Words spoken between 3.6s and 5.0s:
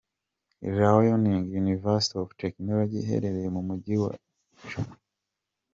Mujyi wa Jinzhou.